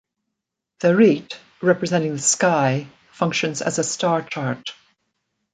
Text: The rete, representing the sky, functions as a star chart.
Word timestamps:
The 0.79 0.95
rete, 0.95 1.37
representing 1.61 2.13
the 2.13 2.17
sky, 2.19 2.87
functions 3.11 3.61
as 3.61 3.77
a 3.77 3.83
star 3.83 4.23
chart. 4.23 4.71